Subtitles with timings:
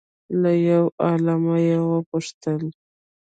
[0.41, 2.61] له یو عالمه یې وپوښتل